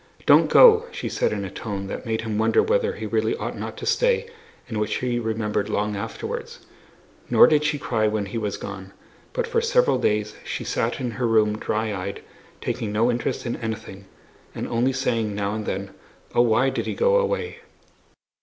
[0.25, 3.55] "Don't go!" she said in a tone that made him wonder whether he really ought
[3.55, 4.27] not to stay
[4.67, 6.65] and which he remembered long afterwards.
[7.29, 8.93] Nor did she cry when he was gone;
[9.31, 12.23] but for several days she sat in her room dry eyed,
[12.61, 14.05] taking no interest in anything
[14.55, 15.91] and only saying now and then,
[16.33, 17.59] "Oh, why did he go away?"